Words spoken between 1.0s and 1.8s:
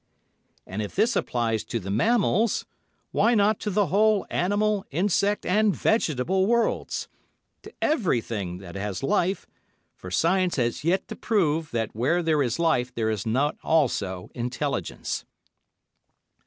applies to